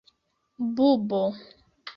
Bubo. 0.75 1.23